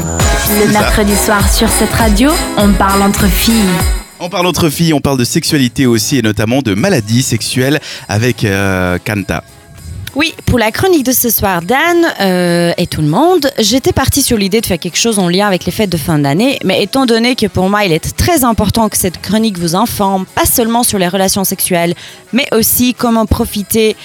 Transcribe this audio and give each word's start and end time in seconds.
Le 0.00 0.72
mercredi 0.72 1.14
soir 1.14 1.48
sur 1.52 1.68
cette 1.68 1.92
radio, 1.92 2.30
on 2.56 2.72
parle 2.72 3.02
entre 3.02 3.26
filles. 3.26 3.54
On 4.18 4.28
parle 4.28 4.46
entre 4.46 4.68
filles, 4.68 4.92
on 4.92 5.00
parle 5.00 5.18
de 5.18 5.24
sexualité 5.24 5.86
aussi 5.86 6.18
et 6.18 6.22
notamment 6.22 6.62
de 6.62 6.74
maladies 6.74 7.22
sexuelles 7.22 7.80
avec 8.08 8.44
euh, 8.44 8.98
Kanta. 9.04 9.44
Oui, 10.16 10.34
pour 10.46 10.58
la 10.58 10.72
chronique 10.72 11.06
de 11.06 11.12
ce 11.12 11.30
soir, 11.30 11.62
Dan 11.62 12.04
euh, 12.20 12.72
et 12.76 12.88
tout 12.88 13.00
le 13.00 13.06
monde, 13.06 13.48
j'étais 13.60 13.92
partie 13.92 14.22
sur 14.22 14.36
l'idée 14.36 14.60
de 14.60 14.66
faire 14.66 14.78
quelque 14.78 14.98
chose 14.98 15.20
en 15.20 15.28
lien 15.28 15.46
avec 15.46 15.64
les 15.66 15.72
fêtes 15.72 15.90
de 15.90 15.96
fin 15.96 16.18
d'année, 16.18 16.58
mais 16.64 16.82
étant 16.82 17.06
donné 17.06 17.36
que 17.36 17.46
pour 17.46 17.70
moi 17.70 17.84
il 17.84 17.92
est 17.92 18.16
très 18.16 18.42
important 18.42 18.88
que 18.88 18.96
cette 18.96 19.20
chronique 19.22 19.56
vous 19.56 19.76
informe, 19.76 20.26
pas 20.26 20.46
seulement 20.46 20.82
sur 20.82 20.98
les 20.98 21.06
relations 21.06 21.44
sexuelles, 21.44 21.94
mais 22.32 22.48
aussi 22.52 22.92
comment 22.94 23.24
profiter 23.24 23.96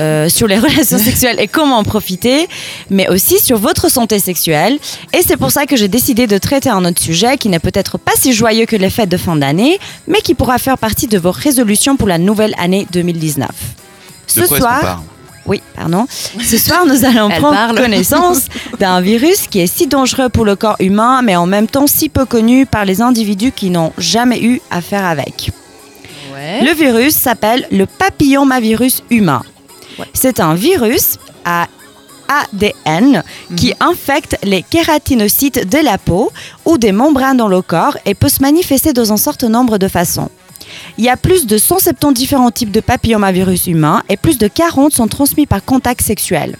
euh, 0.00 0.28
sur 0.28 0.46
les 0.46 0.58
relations 0.66 0.98
sexuelles 0.98 1.38
et 1.38 1.46
comment 1.46 1.78
en 1.78 1.84
profiter, 1.84 2.48
mais 2.90 3.08
aussi 3.08 3.38
sur 3.38 3.58
votre 3.58 3.90
santé 3.90 4.18
sexuelle. 4.18 4.78
Et 5.12 5.22
c'est 5.26 5.36
pour 5.36 5.50
ça 5.50 5.66
que 5.66 5.76
j'ai 5.76 5.88
décidé 5.88 6.26
de 6.26 6.38
traiter 6.38 6.70
un 6.70 6.84
autre 6.84 7.00
sujet 7.00 7.36
qui 7.36 7.48
n'est 7.48 7.58
peut-être 7.58 7.98
pas 7.98 8.12
si 8.16 8.32
joyeux 8.32 8.66
que 8.66 8.76
les 8.76 8.90
fêtes 8.90 9.10
de 9.10 9.16
fin 9.16 9.36
d'année, 9.36 9.78
mais 10.08 10.20
qui 10.20 10.34
pourra 10.34 10.58
faire 10.58 10.78
partie 10.78 11.06
de 11.06 11.18
vos 11.18 11.30
résolutions 11.30 11.96
pour 11.96 12.08
la 12.08 12.18
nouvelle 12.18 12.54
année 12.58 12.86
2019. 12.90 13.48
De 13.48 13.54
Ce 14.26 14.48
quoi 14.48 14.58
soir, 14.58 15.02
oui, 15.46 15.62
pardon. 15.74 16.06
Ce 16.42 16.58
soir, 16.58 16.86
nous 16.86 17.04
allons 17.04 17.28
Elle 17.30 17.38
prendre 17.40 17.56
parle. 17.56 17.78
connaissance 17.78 18.46
d'un 18.78 19.00
virus 19.00 19.48
qui 19.48 19.60
est 19.60 19.66
si 19.66 19.86
dangereux 19.86 20.28
pour 20.28 20.44
le 20.44 20.56
corps 20.56 20.76
humain, 20.80 21.22
mais 21.22 21.36
en 21.36 21.46
même 21.46 21.66
temps 21.66 21.86
si 21.86 22.08
peu 22.08 22.24
connu 22.24 22.66
par 22.66 22.84
les 22.84 23.00
individus 23.00 23.52
qui 23.52 23.70
n'ont 23.70 23.92
jamais 23.98 24.40
eu 24.42 24.60
affaire 24.70 25.04
avec. 25.04 25.50
Ouais. 26.32 26.64
Le 26.64 26.72
virus 26.72 27.14
s'appelle 27.14 27.66
le 27.70 27.86
papillomavirus 27.86 29.02
humain. 29.10 29.42
C'est 30.12 30.40
un 30.40 30.54
virus 30.54 31.18
à 31.44 31.66
ADN 32.30 33.24
qui 33.56 33.74
infecte 33.80 34.36
les 34.44 34.62
kératinocytes 34.62 35.68
de 35.68 35.78
la 35.78 35.98
peau 35.98 36.30
ou 36.64 36.78
des 36.78 36.92
membranes 36.92 37.36
dans 37.36 37.48
le 37.48 37.60
corps 37.60 37.96
et 38.06 38.14
peut 38.14 38.28
se 38.28 38.40
manifester 38.40 38.92
dans 38.92 39.12
un 39.12 39.16
certain 39.16 39.48
nombre 39.48 39.78
de 39.78 39.88
façons. 39.88 40.30
Il 40.98 41.04
y 41.04 41.08
a 41.08 41.16
plus 41.16 41.46
de 41.46 41.58
170 41.58 42.14
différents 42.14 42.50
types 42.52 42.70
de 42.70 42.80
papillomavirus 42.80 43.66
humains 43.66 44.02
et 44.08 44.16
plus 44.16 44.38
de 44.38 44.46
40 44.46 44.92
sont 44.92 45.08
transmis 45.08 45.46
par 45.46 45.64
contact 45.64 46.02
sexuel. 46.02 46.56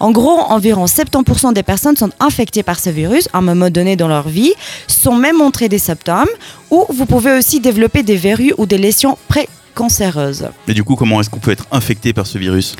En 0.00 0.12
gros, 0.12 0.40
environ 0.48 0.84
70% 0.84 1.52
des 1.52 1.62
personnes 1.62 1.96
sont 1.96 2.10
infectées 2.20 2.62
par 2.62 2.78
ce 2.78 2.90
virus 2.90 3.28
à 3.32 3.38
un 3.38 3.42
moment 3.42 3.70
donné 3.70 3.96
dans 3.96 4.08
leur 4.08 4.28
vie, 4.28 4.54
sans 4.86 5.14
même 5.14 5.36
montrer 5.36 5.68
des 5.68 5.78
symptômes, 5.78 6.28
ou 6.70 6.84
vous 6.88 7.06
pouvez 7.06 7.32
aussi 7.32 7.60
développer 7.60 8.02
des 8.02 8.16
verrues 8.16 8.54
ou 8.58 8.66
des 8.66 8.78
lésions 8.78 9.18
précancéreuses. 9.78 10.48
Mais 10.66 10.74
du 10.74 10.82
coup, 10.82 10.96
comment 10.96 11.20
est-ce 11.20 11.30
qu'on 11.30 11.38
peut 11.38 11.52
être 11.52 11.66
infecté 11.70 12.12
par 12.12 12.26
ce 12.26 12.36
virus 12.36 12.74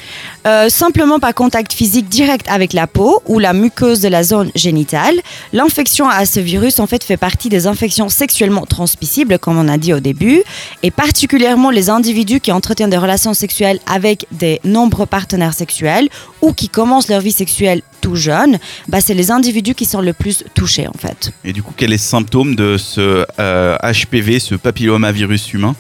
Euh, 0.46 0.68
simplement 0.68 1.20
par 1.20 1.32
contact 1.32 1.72
physique 1.72 2.08
direct 2.08 2.46
avec 2.48 2.72
la 2.72 2.88
peau 2.88 3.22
ou 3.26 3.38
la 3.38 3.52
muqueuse 3.52 4.00
de 4.00 4.08
la 4.08 4.24
zone 4.24 4.50
génitale. 4.56 5.14
L'infection 5.52 6.08
à 6.08 6.26
ce 6.26 6.40
virus 6.40 6.80
en 6.80 6.88
fait 6.88 7.04
fait 7.04 7.16
partie 7.16 7.48
des 7.48 7.68
infections 7.68 8.08
sexuellement 8.08 8.66
transmissibles, 8.66 9.38
comme 9.38 9.58
on 9.58 9.68
a 9.68 9.78
dit 9.78 9.94
au 9.94 10.00
début, 10.00 10.42
et 10.82 10.90
particulièrement 10.90 11.70
les 11.70 11.88
individus 11.88 12.40
qui 12.40 12.50
entretiennent 12.50 12.90
des 12.90 12.98
relations 12.98 13.34
sexuelles 13.34 13.78
avec 13.86 14.26
des 14.32 14.60
nombreux 14.64 15.06
partenaires 15.06 15.54
sexuels 15.54 16.08
ou 16.42 16.52
qui 16.52 16.68
commencent 16.68 17.08
leur 17.08 17.20
vie 17.20 17.32
sexuelle 17.32 17.82
tout 18.00 18.16
jeune, 18.16 18.58
bah, 18.88 19.00
c'est 19.00 19.14
les 19.14 19.30
individus 19.30 19.74
qui 19.74 19.84
sont 19.84 20.00
le 20.00 20.12
plus 20.12 20.44
touchés 20.54 20.88
en 20.88 20.98
fait. 20.98 21.30
Et 21.44 21.52
du 21.52 21.62
coup, 21.62 21.72
quels 21.76 21.90
sont 21.90 21.92
les 21.92 21.98
symptômes 21.98 22.56
de 22.56 22.76
ce 22.76 23.24
euh, 23.38 23.76
HPV, 23.82 24.40
ce 24.40 24.56
papillomavirus 24.56 25.52
humain? 25.52 25.76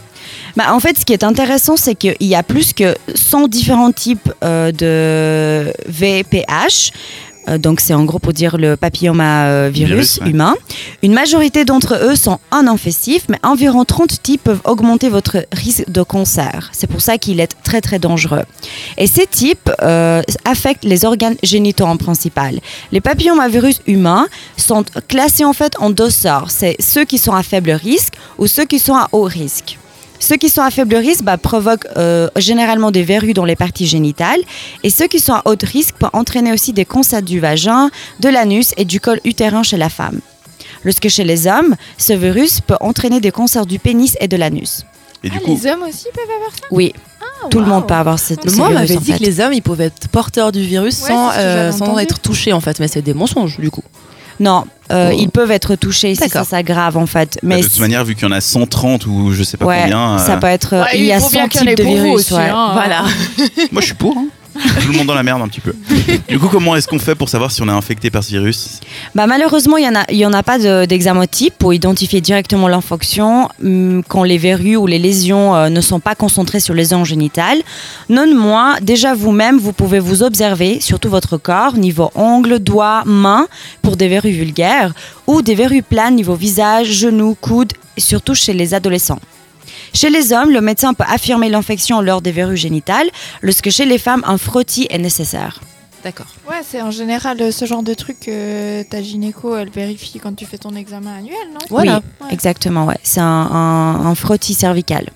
Bah, 0.56 0.74
en 0.74 0.80
fait, 0.80 0.98
ce 0.98 1.04
qui 1.04 1.12
est 1.12 1.24
intéressant, 1.24 1.76
c'est 1.76 1.94
qu'il 1.94 2.16
y 2.20 2.34
a 2.34 2.42
plus 2.42 2.72
que 2.72 2.94
100 3.14 3.48
différents 3.48 3.92
types 3.92 4.32
euh, 4.42 4.72
de 4.72 5.72
VPH. 5.88 6.92
Euh, 7.48 7.58
donc, 7.58 7.80
c'est 7.80 7.94
en 7.94 8.04
gros 8.04 8.18
pour 8.18 8.32
dire 8.32 8.56
le 8.56 8.76
papillomavirus 8.76 9.88
Virus, 9.88 10.18
ouais. 10.18 10.30
humain. 10.30 10.54
Une 11.02 11.12
majorité 11.12 11.64
d'entre 11.64 11.94
eux 12.02 12.16
sont 12.16 12.38
inoffensifs, 12.52 13.26
mais 13.28 13.38
environ 13.42 13.84
30 13.84 14.22
types 14.22 14.42
peuvent 14.44 14.60
augmenter 14.64 15.08
votre 15.08 15.46
risque 15.52 15.88
de 15.88 16.02
cancer. 16.02 16.70
C'est 16.72 16.86
pour 16.86 17.00
ça 17.00 17.18
qu'il 17.18 17.40
est 17.40 17.54
très, 17.62 17.80
très 17.80 17.98
dangereux. 17.98 18.44
Et 18.96 19.06
ces 19.06 19.26
types 19.26 19.70
euh, 19.82 20.22
affectent 20.44 20.84
les 20.84 21.04
organes 21.04 21.36
génitaux 21.42 21.84
en 21.84 21.96
principal. 21.96 22.60
Les 22.92 23.00
papillomavirus 23.00 23.80
humains 23.86 24.26
sont 24.56 24.84
classés 25.06 25.44
en 25.44 25.52
fait 25.52 25.74
en 25.78 25.90
deux 25.90 26.10
sorts. 26.10 26.50
C'est 26.50 26.76
ceux 26.80 27.04
qui 27.04 27.18
sont 27.18 27.32
à 27.32 27.42
faible 27.42 27.70
risque 27.70 28.14
ou 28.38 28.46
ceux 28.46 28.64
qui 28.64 28.78
sont 28.78 28.94
à 28.94 29.08
haut 29.12 29.22
risque. 29.22 29.78
Ceux 30.20 30.36
qui 30.36 30.48
sont 30.48 30.62
à 30.62 30.70
faible 30.70 30.96
risque 30.96 31.22
bah, 31.22 31.36
provoquent 31.38 31.86
euh, 31.96 32.28
généralement 32.36 32.90
des 32.90 33.02
verrues 33.02 33.34
dans 33.34 33.44
les 33.44 33.56
parties 33.56 33.86
génitales 33.86 34.40
et 34.82 34.90
ceux 34.90 35.06
qui 35.06 35.20
sont 35.20 35.32
à 35.34 35.42
haut 35.46 35.54
risque 35.62 35.94
peuvent 35.96 36.10
entraîner 36.12 36.52
aussi 36.52 36.72
des 36.72 36.84
cancers 36.84 37.22
du 37.22 37.38
vagin, 37.40 37.90
de 38.20 38.28
l'anus 38.28 38.74
et 38.76 38.84
du 38.84 39.00
col 39.00 39.20
utérin 39.24 39.62
chez 39.62 39.76
la 39.76 39.88
femme. 39.88 40.20
Lorsque 40.84 41.08
chez 41.08 41.24
les 41.24 41.46
hommes, 41.46 41.76
ce 41.96 42.12
virus 42.12 42.60
peut 42.60 42.76
entraîner 42.80 43.20
des 43.20 43.30
cancers 43.30 43.66
du 43.66 43.78
pénis 43.78 44.16
et 44.20 44.28
de 44.28 44.36
l'anus. 44.36 44.84
Et 45.24 45.30
du 45.30 45.36
Ah, 45.40 45.44
coup, 45.44 45.58
les 45.60 45.70
hommes 45.70 45.82
aussi 45.82 46.06
peuvent 46.14 46.24
avoir 46.36 46.50
ça? 46.52 46.66
Oui, 46.70 46.92
tout 47.50 47.60
le 47.60 47.66
monde 47.66 47.86
peut 47.86 47.94
avoir 47.94 48.18
cette, 48.18 48.44
Le 48.44 48.50
ce 48.50 48.56
moi, 48.56 48.66
on 48.66 48.70
virus, 48.70 48.80
m'avait 48.88 48.96
en 48.98 49.00
dit 49.00 49.12
fait. 49.12 49.18
que 49.18 49.24
les 49.24 49.40
hommes, 49.40 49.52
ils 49.52 49.62
pouvaient 49.62 49.86
être 49.86 50.08
porteurs 50.08 50.52
du 50.52 50.62
virus 50.62 51.00
Ouais, 51.02 51.08
sans, 51.08 51.30
euh, 51.36 51.72
sans 51.72 51.98
être 51.98 52.18
touchés, 52.20 52.52
en 52.52 52.60
fait. 52.60 52.78
Mais 52.80 52.88
c'est 52.88 53.02
des 53.02 53.14
mensonges, 53.14 53.58
du 53.58 53.70
coup. 53.70 53.82
Non, 54.40 54.64
euh, 54.92 55.10
Oh. 55.12 55.16
ils 55.18 55.28
peuvent 55.28 55.50
être 55.50 55.74
touchés 55.76 56.14
si 56.14 56.28
ça 56.28 56.44
s'aggrave 56.44 56.96
en 56.96 57.06
fait. 57.06 57.34
bah, 57.42 57.56
Mais 57.56 57.60
de 57.60 57.66
toute 57.66 57.80
manière, 57.80 58.04
vu 58.04 58.14
qu'il 58.14 58.24
y 58.26 58.30
en 58.30 58.32
a 58.34 58.40
130 58.40 59.06
ou 59.06 59.32
je 59.32 59.42
sais 59.42 59.56
pas 59.56 59.66
ouais, 59.66 59.80
combien, 59.82 60.16
ça 60.18 60.34
euh, 60.34 60.36
peut 60.38 60.46
être. 60.46 60.76
Ouais, 60.76 60.98
il 60.98 61.04
y 61.04 61.12
a 61.12 61.20
faut 61.20 61.28
bien 61.30 61.42
100 61.44 61.48
qu'il 61.48 61.60
y 61.60 61.64
en 61.64 61.66
ait 61.66 61.74
types 61.74 61.84
de 61.86 61.90
virus. 61.90 62.14
aussi, 62.14 62.34
ouais. 62.34 62.48
hein. 62.48 62.70
Voilà. 62.72 63.02
moi 63.72 63.80
je 63.82 63.86
suis 63.86 63.94
pour. 63.94 64.16
hein. 64.16 64.26
Tout 64.82 64.92
le 64.92 64.98
monde 64.98 65.06
dans 65.06 65.14
la 65.14 65.22
merde 65.22 65.42
un 65.42 65.48
petit 65.48 65.60
peu. 65.60 65.74
Du 66.28 66.38
coup, 66.38 66.48
comment 66.48 66.76
est-ce 66.76 66.86
qu'on 66.88 66.98
fait 66.98 67.14
pour 67.14 67.28
savoir 67.28 67.50
si 67.50 67.62
on 67.62 67.68
est 67.68 67.72
infecté 67.72 68.10
par 68.10 68.22
ce 68.24 68.30
virus? 68.30 68.80
Bah, 69.14 69.26
malheureusement, 69.26 69.76
il 69.76 69.82
n'y 69.82 69.88
en, 69.88 70.26
a- 70.26 70.28
en 70.28 70.32
a 70.32 70.42
pas 70.42 70.58
de- 70.58 70.84
d'examen 70.86 71.26
type 71.26 71.54
pour 71.58 71.74
identifier 71.74 72.20
directement 72.20 72.68
l'infection 72.68 73.48
hum, 73.64 74.02
quand 74.06 74.22
les 74.24 74.38
verrues 74.38 74.76
ou 74.76 74.86
les 74.86 74.98
lésions 74.98 75.54
euh, 75.54 75.68
ne 75.68 75.80
sont 75.80 76.00
pas 76.00 76.14
concentrées 76.14 76.60
sur 76.60 76.74
les 76.74 76.84
zones 76.86 77.04
génitales. 77.04 77.58
Non, 78.08 78.26
déjà 78.80 79.14
vous-même, 79.14 79.58
vous 79.58 79.72
pouvez 79.72 79.98
vous 80.00 80.22
observer, 80.22 80.80
surtout 80.80 81.08
votre 81.10 81.36
corps, 81.36 81.74
niveau 81.76 82.10
ongles, 82.14 82.58
doigts, 82.58 83.02
mains, 83.06 83.46
pour 83.82 83.96
des 83.96 84.08
verrues 84.08 84.30
vulgaires, 84.32 84.92
ou 85.26 85.42
des 85.42 85.54
verrues 85.54 85.82
planes 85.82 86.14
niveau 86.16 86.34
visage, 86.34 86.88
genoux, 86.92 87.36
coudes, 87.40 87.72
surtout 87.96 88.34
chez 88.34 88.52
les 88.52 88.74
adolescents. 88.74 89.20
Chez 89.92 90.10
les 90.10 90.32
hommes, 90.32 90.50
le 90.50 90.60
médecin 90.60 90.94
peut 90.94 91.04
affirmer 91.08 91.48
l'infection 91.48 92.00
lors 92.00 92.22
des 92.22 92.32
verrues 92.32 92.56
génitales, 92.56 93.08
lorsque 93.42 93.70
chez 93.70 93.84
les 93.84 93.98
femmes, 93.98 94.22
un 94.26 94.38
frottis 94.38 94.86
est 94.90 94.98
nécessaire. 94.98 95.60
D'accord. 96.04 96.26
Ouais, 96.48 96.60
c'est 96.68 96.80
en 96.80 96.92
général 96.92 97.40
euh, 97.42 97.50
ce 97.50 97.64
genre 97.64 97.82
de 97.82 97.92
truc 97.92 98.20
que 98.20 98.82
ta 98.84 99.02
gynéco, 99.02 99.56
elle 99.56 99.68
vérifie 99.70 100.20
quand 100.20 100.32
tu 100.34 100.46
fais 100.46 100.56
ton 100.58 100.74
examen 100.76 101.16
annuel, 101.18 101.34
non? 101.52 101.58
Voilà. 101.70 102.00
Oui, 102.20 102.28
exactement, 102.30 102.84
ouais. 102.84 102.98
C'est 103.02 103.18
un, 103.20 103.24
un- 103.26 104.06
un 104.06 104.14
frottis 104.14 104.54
cervical. 104.54 105.08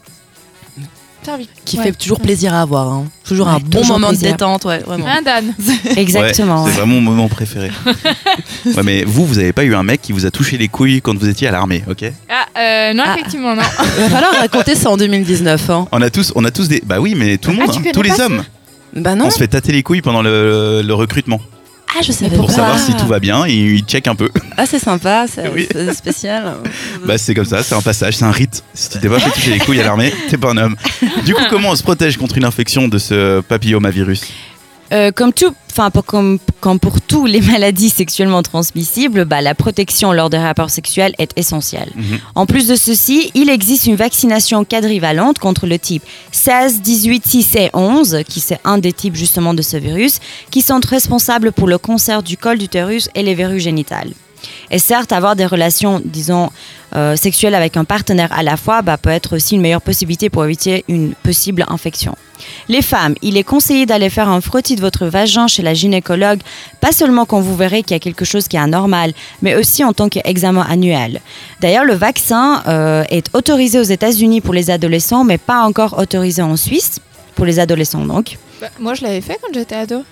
Servi. 1.24 1.48
Qui 1.64 1.78
Ouais. 1.78 1.84
fait 1.84 1.92
toujours 1.92 2.20
plaisir 2.20 2.52
à 2.54 2.62
avoir. 2.62 2.88
hein. 2.88 3.04
Toujours 3.24 3.46
Ouais, 3.46 3.52
un 3.54 3.58
bon 3.60 3.80
toujours 3.80 3.98
moment 3.98 4.08
plaisir. 4.08 4.28
de 4.28 4.32
détente, 4.32 4.64
ouais, 4.64 4.78
vraiment. 4.80 5.06
Hein, 5.06 5.22
Dan 5.24 5.54
Exactement. 5.96 6.56
Ouais, 6.60 6.64
ouais. 6.64 6.70
C'est 6.70 6.76
vraiment 6.80 6.94
mon 6.94 7.00
moment 7.00 7.28
préféré. 7.28 7.70
ouais, 8.66 8.82
mais 8.82 9.04
vous, 9.04 9.24
vous 9.26 9.38
avez 9.38 9.52
pas 9.52 9.64
eu 9.64 9.74
un 9.74 9.82
mec 9.82 10.02
qui 10.02 10.12
vous 10.12 10.26
a 10.26 10.30
touché 10.30 10.58
les 10.58 10.68
couilles 10.68 11.00
quand 11.00 11.16
vous 11.16 11.28
étiez 11.28 11.48
à 11.48 11.52
l'armée, 11.52 11.84
ok? 11.88 12.04
Ah, 12.28 12.46
euh, 12.58 12.92
non, 12.94 13.04
Ah. 13.06 13.14
effectivement, 13.16 13.54
non. 13.54 13.62
Il 13.98 14.02
va 14.04 14.08
falloir 14.10 14.32
raconter 14.40 14.74
ça 14.74 14.90
en 14.90 14.96
2019. 14.96 15.70
Hein. 15.70 15.86
On 15.92 16.02
a 16.02 16.10
tous, 16.10 16.32
on 16.34 16.44
a 16.44 16.50
tous 16.50 16.68
des. 16.68 16.82
Bah 16.84 16.98
oui, 17.00 17.14
mais 17.16 17.38
tout 17.38 17.50
le 17.52 17.58
Ah, 17.62 17.66
monde, 17.66 17.76
hein, 17.86 17.90
tous 17.92 18.02
les 18.02 18.20
hommes. 18.20 18.42
Bah 18.94 19.14
non. 19.14 19.26
On 19.26 19.30
se 19.30 19.38
fait 19.38 19.48
tâter 19.48 19.72
les 19.72 19.82
couilles 19.82 20.02
pendant 20.02 20.22
le, 20.22 20.82
le 20.84 20.94
recrutement 20.94 21.40
Ah, 21.94 22.00
je 22.02 22.12
savais 22.12 22.36
pour 22.36 22.46
pas. 22.46 22.52
savoir 22.54 22.78
si 22.78 22.94
tout 22.94 23.06
va 23.06 23.20
bien. 23.20 23.44
Et 23.46 23.52
ils 23.52 23.82
checkent 23.84 24.08
un 24.08 24.14
peu. 24.14 24.30
Ah, 24.56 24.64
c'est 24.66 24.78
sympa, 24.78 25.26
c'est 25.32 25.48
Oui. 25.54 25.66
c'est 25.70 25.92
spécial. 25.94 26.54
Bah 27.06 27.18
c'est 27.18 27.34
comme 27.34 27.44
ça, 27.44 27.62
c'est 27.62 27.74
un 27.74 27.80
passage, 27.82 28.16
c'est 28.16 28.24
un 28.24 28.30
rite. 28.30 28.62
Si 28.74 28.88
tu 28.90 28.98
t'es 29.00 29.08
pas 29.08 29.18
fait 29.18 29.30
toucher 29.30 29.50
les 29.52 29.58
couilles 29.58 29.80
à 29.80 29.84
l'armée, 29.84 30.12
t'es 30.30 30.36
pas 30.38 30.50
un 30.52 30.56
homme. 30.56 30.76
Du 31.24 31.34
coup, 31.34 31.42
comment 31.50 31.70
on 31.70 31.76
se 31.76 31.82
protège 31.82 32.16
contre 32.16 32.38
une 32.38 32.44
infection 32.44 32.86
de 32.88 32.98
ce 32.98 33.40
papillomavirus? 33.40 34.22
Euh, 34.92 35.10
comme 35.10 35.32
tout, 35.32 35.54
enfin 35.70 35.90
pas 35.90 36.02
comme, 36.02 36.38
comme 36.60 36.78
pour 36.78 37.00
tous 37.00 37.24
les 37.24 37.40
maladies 37.52 37.88
sexuellement 37.88 38.42
transmissibles, 38.42 39.24
bah, 39.24 39.40
la 39.40 39.54
protection 39.54 40.12
lors 40.12 40.28
des 40.28 40.38
rapports 40.38 40.70
sexuels 40.70 41.14
est 41.18 41.32
essentielle. 41.36 41.90
Mhm. 41.94 42.18
En 42.34 42.46
plus 42.46 42.68
de 42.68 42.76
ceci, 42.76 43.30
il 43.34 43.48
existe 43.48 43.86
une 43.86 43.96
vaccination 43.96 44.64
quadrivalente 44.64 45.38
contre 45.38 45.66
le 45.66 45.78
type 45.78 46.02
16, 46.32 46.82
18, 46.82 47.26
6 47.26 47.54
et 47.56 47.70
11, 47.72 48.18
qui 48.28 48.40
c'est 48.40 48.60
un 48.64 48.78
des 48.78 48.92
types 48.92 49.16
justement 49.16 49.54
de 49.54 49.62
ce 49.62 49.76
virus, 49.76 50.18
qui 50.50 50.60
sont 50.60 50.80
responsables 50.86 51.52
pour 51.52 51.68
le 51.68 51.78
cancer 51.78 52.22
du 52.22 52.36
col 52.36 52.58
d'utérus 52.58 53.08
et 53.14 53.22
les 53.22 53.34
verrues 53.34 53.60
génitales. 53.60 54.12
Et 54.70 54.78
certes, 54.78 55.12
avoir 55.12 55.36
des 55.36 55.46
relations, 55.46 56.00
disons, 56.04 56.50
euh, 56.94 57.16
sexuelles 57.16 57.54
avec 57.54 57.76
un 57.76 57.84
partenaire 57.84 58.32
à 58.32 58.42
la 58.42 58.56
fois 58.56 58.82
bah, 58.82 58.98
peut 58.98 59.10
être 59.10 59.36
aussi 59.36 59.54
une 59.54 59.62
meilleure 59.62 59.80
possibilité 59.80 60.28
pour 60.28 60.44
éviter 60.44 60.84
une 60.88 61.14
possible 61.14 61.64
infection. 61.68 62.14
Les 62.68 62.82
femmes, 62.82 63.14
il 63.22 63.36
est 63.36 63.44
conseillé 63.44 63.86
d'aller 63.86 64.10
faire 64.10 64.28
un 64.28 64.40
frottis 64.40 64.76
de 64.76 64.80
votre 64.80 65.06
vagin 65.06 65.46
chez 65.46 65.62
la 65.62 65.74
gynécologue, 65.74 66.40
pas 66.80 66.92
seulement 66.92 67.24
quand 67.24 67.40
vous 67.40 67.56
verrez 67.56 67.82
qu'il 67.82 67.92
y 67.92 67.96
a 67.96 68.00
quelque 68.00 68.24
chose 68.24 68.48
qui 68.48 68.56
est 68.56 68.60
anormal, 68.60 69.12
mais 69.42 69.54
aussi 69.54 69.84
en 69.84 69.92
tant 69.92 70.08
qu'examen 70.08 70.66
annuel. 70.68 71.20
D'ailleurs, 71.60 71.84
le 71.84 71.94
vaccin 71.94 72.62
euh, 72.66 73.04
est 73.10 73.26
autorisé 73.34 73.78
aux 73.78 73.84
États-Unis 73.84 74.40
pour 74.40 74.54
les 74.54 74.70
adolescents, 74.70 75.24
mais 75.24 75.38
pas 75.38 75.62
encore 75.62 75.98
autorisé 75.98 76.42
en 76.42 76.56
Suisse, 76.56 76.98
pour 77.34 77.46
les 77.46 77.58
adolescents 77.58 78.04
donc. 78.04 78.38
Bah, 78.60 78.68
moi, 78.78 78.94
je 78.94 79.02
l'avais 79.02 79.20
fait 79.20 79.38
quand 79.40 79.52
j'étais 79.54 79.76
ado. 79.76 80.04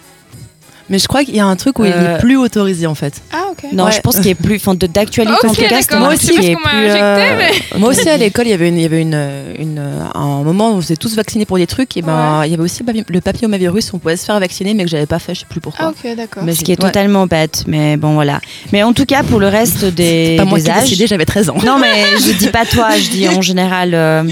Mais 0.91 0.99
je 0.99 1.07
crois 1.09 1.25
qu'il 1.25 1.35
y 1.37 1.41
a 1.41 1.47
un 1.47 1.57
truc 1.57 1.79
où 1.79 1.85
il 1.85 1.93
Euh, 1.93 2.17
est 2.17 2.21
plus 2.21 2.37
autorisé 2.37 2.87
en 2.87 2.95
fait. 2.95 3.15
Ah, 3.33 3.45
ok. 3.53 3.73
Non, 3.73 3.85
Ouais. 3.85 3.93
je 3.93 4.01
pense 4.01 4.17
qu'il 4.19 4.27
est 4.29 4.35
plus, 4.35 4.57
enfin, 4.57 4.75
d'actualité 4.75 5.33
en 5.47 5.55
tout 5.55 5.63
cas, 5.63 5.79
est 5.79 5.87
plus. 5.89 5.97
injecté, 6.37 6.57
euh, 6.75 7.39
Moi 7.79 7.91
aussi 7.91 8.09
à 8.09 8.17
l'école, 8.17 8.47
il 8.47 8.51
y 8.51 8.53
avait 8.53 8.69
une, 8.69 8.77
il 8.77 8.83
y 8.83 8.87
avait 8.87 9.01
une, 9.01 9.15
une, 9.59 9.79
un 10.15 10.43
moment 10.43 10.73
où 10.73 10.75
on 10.79 10.81
s'était 10.81 10.97
tous 10.97 11.15
vaccinés 11.15 11.47
pour 11.47 11.57
des 11.59 11.67
trucs. 11.69 11.97
Et 11.97 12.03
ben, 12.03 12.43
il 12.45 12.51
y 12.51 12.55
avait 12.55 12.63
aussi 12.63 12.83
le 12.85 12.93
papi- 12.93 13.05
le 13.09 13.21
papillomavirus, 13.21 13.95
on 13.95 13.99
pouvait 13.99 14.17
se 14.17 14.25
faire 14.25 14.39
vacciner, 14.41 14.75
mais 14.75 14.85
que 14.85 14.91
j'avais 14.91 15.07
pas 15.07 15.19
fait, 15.21 15.35
je 15.35 15.41
sais 15.41 15.47
plus 15.49 15.61
pourquoi. 15.61 15.87
Ah, 15.87 15.91
ok, 15.91 16.17
d'accord. 16.17 16.43
Mais 16.45 16.55
Ce 16.55 16.65
qui 16.65 16.73
est 16.73 16.83
Ouais. 16.83 16.89
totalement 16.89 17.27
bête, 17.27 17.65
mais 17.69 17.97
bon 17.97 18.15
voilà. 18.15 18.41
Mais 18.73 18.83
en 18.83 18.93
tout 18.93 19.07
cas, 19.07 19.23
pour 19.23 19.39
le 19.39 19.47
reste 19.49 19.85
des, 19.85 20.35
Pas 20.39 20.45
moi 20.45 20.59
des 20.59 20.65
qui 20.65 20.71
âges. 20.73 20.83
décidé, 20.83 21.07
j'avais 21.07 21.25
13 21.25 21.51
ans. 21.51 21.57
Non, 21.65 21.79
mais 21.79 22.05
je 22.19 22.33
dis 22.33 22.49
pas 22.49 22.65
toi, 22.67 22.91
je 22.99 23.11
dis 23.11 23.29
en 23.29 23.41
général 23.43 23.95
euh, 23.95 24.25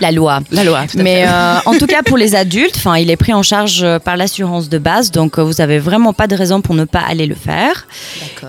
la 0.00 0.12
loi. 0.12 0.40
La 0.50 0.64
loi. 0.64 0.86
tout 0.90 0.98
à 0.98 1.02
Mais 1.02 1.22
fait. 1.22 1.28
euh, 1.28 1.58
en 1.66 1.74
tout 1.78 1.86
cas, 1.86 2.02
pour 2.02 2.16
les 2.16 2.34
adultes, 2.34 2.76
enfin, 2.76 2.96
il 2.96 3.10
est 3.10 3.16
pris 3.16 3.32
en 3.32 3.42
charge 3.42 3.82
euh, 3.82 3.98
par 3.98 4.16
l'assurance 4.16 4.68
de 4.68 4.78
base, 4.78 5.10
donc 5.10 5.38
euh, 5.38 5.42
vous 5.42 5.60
avez 5.60 5.78
vraiment 5.78 6.12
pas 6.12 6.26
de 6.26 6.34
raison 6.36 6.60
pour 6.60 6.74
ne 6.74 6.84
pas 6.84 7.00
aller 7.00 7.26
le 7.26 7.34
faire. 7.34 7.86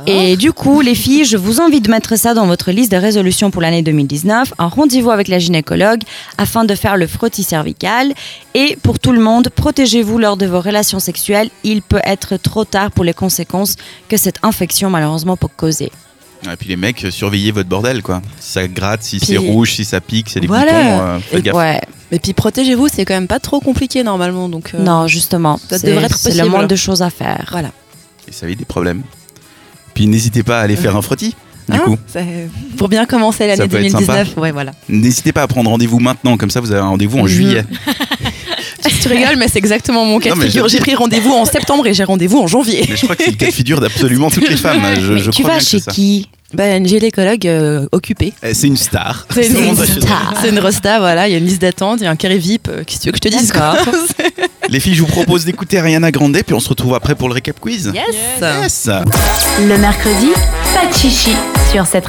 Et 0.05 0.37
du 0.37 0.51
coup, 0.51 0.81
les 0.81 0.95
filles, 0.95 1.25
je 1.25 1.37
vous 1.37 1.61
invite 1.61 1.85
de 1.85 1.91
mettre 1.91 2.17
ça 2.17 2.33
dans 2.33 2.45
votre 2.45 2.71
liste 2.71 2.91
de 2.91 2.97
résolutions 2.97 3.51
pour 3.51 3.61
l'année 3.61 3.81
2019, 3.81 4.53
un 4.57 4.67
rendez-vous 4.67 5.11
avec 5.11 5.27
la 5.27 5.39
gynécologue 5.39 6.01
afin 6.37 6.63
de 6.65 6.75
faire 6.75 6.97
le 6.97 7.07
frottis 7.07 7.43
cervical. 7.43 8.13
Et 8.53 8.77
pour 8.81 8.99
tout 8.99 9.11
le 9.11 9.19
monde, 9.19 9.49
protégez-vous 9.49 10.17
lors 10.17 10.37
de 10.37 10.45
vos 10.45 10.61
relations 10.61 10.99
sexuelles. 10.99 11.49
Il 11.63 11.81
peut 11.81 12.01
être 12.03 12.37
trop 12.37 12.65
tard 12.65 12.91
pour 12.91 13.03
les 13.03 13.13
conséquences 13.13 13.75
que 14.07 14.17
cette 14.17 14.37
infection 14.43 14.89
malheureusement 14.89 15.37
peut 15.37 15.47
causer. 15.55 15.91
Et 16.45 16.55
puis 16.55 16.69
les 16.69 16.75
mecs, 16.77 17.03
euh, 17.05 17.11
surveillez 17.11 17.51
votre 17.51 17.67
bordel, 17.69 18.01
quoi. 18.01 18.21
Si 18.39 18.53
ça 18.53 18.67
gratte, 18.67 19.03
si 19.03 19.17
Puis- 19.17 19.27
c'est 19.27 19.37
rouge, 19.37 19.73
si 19.73 19.83
ça 19.85 19.99
pique, 20.01 20.29
c'est 20.29 20.39
des 20.39 20.47
Voilà. 20.47 20.71
boutons, 20.71 21.01
euh, 21.01 21.19
faites 21.19 21.39
Et- 21.39 21.41
gaffe. 21.43 21.55
Ouais, 21.55 21.81
Et 22.11 22.17
puis 22.19 22.33
protégez-vous, 22.33 22.87
c'est 22.87 23.05
quand 23.05 23.13
même 23.13 23.27
pas 23.27 23.39
trop 23.39 23.59
compliqué 23.59 24.03
normalement. 24.03 24.49
Donc, 24.49 24.71
euh, 24.73 24.79
non, 24.81 25.05
justement, 25.07 25.59
ça 25.69 25.77
c'est 25.77 25.87
devrait 25.87 26.05
être 26.05 26.17
c'est 26.17 26.29
le 26.29 26.35
possible. 26.37 26.49
moins 26.55 26.65
de 26.65 26.75
choses 26.75 27.01
à 27.03 27.09
faire. 27.09 27.45
Voilà. 27.51 27.69
Et 28.27 28.31
ça 28.31 28.45
avait 28.45 28.55
des 28.55 28.65
problèmes. 28.65 29.03
Puis 29.93 30.07
n'hésitez 30.07 30.41
pas 30.43 30.59
à 30.59 30.63
aller 30.63 30.75
faire 30.77 30.95
un 30.95 31.01
frottis, 31.01 31.35
du 31.67 31.75
Hein 31.77 31.81
coup. 31.83 31.97
Pour 32.77 32.87
bien 32.89 33.05
commencer 33.05 33.45
l'année 33.45 33.57
peut 33.67 33.77
être 33.77 33.91
2019. 33.93 34.37
Ouais, 34.37 34.51
voilà. 34.51 34.71
N'hésitez 34.87 35.33
pas 35.33 35.43
à 35.43 35.47
prendre 35.47 35.69
rendez-vous 35.69 35.99
maintenant, 35.99 36.37
comme 36.37 36.49
ça 36.49 36.61
vous 36.61 36.71
avez 36.71 36.81
un 36.81 36.87
rendez-vous 36.87 37.19
en 37.19 37.23
Mhm. 37.23 37.27
juillet. 37.27 37.65
tu 38.87 39.07
rigoles, 39.07 39.35
mais 39.37 39.47
c'est 39.47 39.59
exactement 39.59 40.05
mon 40.05 40.19
cas 40.19 40.33
de 40.33 40.39
figure. 40.41 40.67
je- 40.67 40.73
J'ai 40.73 40.79
pris 40.79 40.95
rendez-vous 40.95 41.31
en 41.33 41.45
septembre 41.45 41.85
et 41.87 41.93
j'ai 41.93 42.03
rendez-vous 42.03 42.39
en 42.39 42.47
janvier. 42.47 42.85
Mais 42.89 42.95
je 42.95 43.03
crois 43.03 43.15
que 43.15 43.23
c'est 43.23 43.31
le 43.31 43.37
cas 43.37 43.47
de 43.47 43.51
figure 43.51 43.79
d'absolument 43.81 44.29
toutes 44.29 44.49
les 44.49 44.55
femmes. 44.57 44.81
Je, 44.99 45.13
Mais 45.13 45.19
je 45.19 45.31
tu 45.31 45.43
crois 45.43 45.55
vas 45.55 45.59
chez 45.59 45.81
qui 45.81 46.29
Bah, 46.53 46.75
une 46.75 46.87
gynécologue 46.87 47.45
euh, 47.47 47.85
occupée. 47.91 48.33
Eh, 48.41 48.53
C'est 48.55 48.65
une 48.67 48.77
star. 48.77 49.27
C'est 49.33 49.47
une 49.47 49.75
je- 49.77 50.01
star. 50.01 50.33
C'est 50.41 50.49
une 50.49 50.57
resta, 50.59 50.97
voilà. 50.99 51.27
Il 51.27 51.31
y 51.31 51.35
a 51.35 51.37
une 51.37 51.45
liste 51.45 51.61
d'attente, 51.61 51.99
il 52.01 52.05
y 52.05 52.07
a 52.07 52.09
un 52.11 52.15
carré 52.15 52.37
VIP. 52.39 52.67
euh, 52.69 52.83
Qu'est-ce 52.85 52.97
que 52.99 53.03
tu 53.03 53.07
veux 53.07 53.11
que 53.11 53.17
je 53.23 53.29
te 53.29 53.37
dise 53.37 53.51
quoi 53.51 53.75
Les 54.69 54.79
filles, 54.79 54.93
je 54.95 55.01
vous 55.01 55.07
propose 55.07 55.45
d'écouter 55.45 55.77
Ariana 55.79 56.11
Grande, 56.11 56.37
puis 56.45 56.53
on 56.55 56.59
se 56.59 56.69
retrouve 56.69 56.93
après 56.93 57.15
pour 57.15 57.27
le 57.27 57.33
récap 57.35 57.59
quiz. 57.59 57.91
Yes. 57.93 58.15
Yes. 58.61 58.89
Le 59.67 59.77
mercredi, 59.77 60.27
pas 60.75 60.85
de 60.87 60.93
chichi 60.95 61.31
sur 61.71 61.85
cette 61.87 61.95